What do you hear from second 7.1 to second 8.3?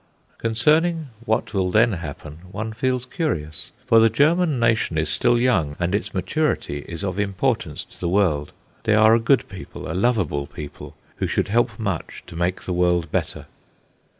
importance to the